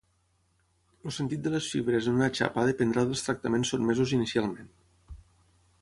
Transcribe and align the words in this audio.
El 1.09 1.13
sentit 1.17 1.43
de 1.47 1.51
les 1.57 1.67
fibres 1.75 2.09
en 2.11 2.17
una 2.21 2.31
xapa 2.39 2.65
dependrà 2.71 3.07
dels 3.11 3.25
tractaments 3.29 3.75
sotmesos 3.75 4.19
inicialment. 4.21 4.77